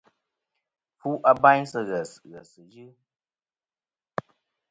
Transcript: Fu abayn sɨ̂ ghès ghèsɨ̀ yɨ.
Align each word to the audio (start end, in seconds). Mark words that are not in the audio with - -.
Fu 0.99 1.11
abayn 1.31 1.63
sɨ̂ 1.71 1.81
ghès 1.89 2.11
ghèsɨ̀ 2.31 2.63
yɨ. 2.73 2.85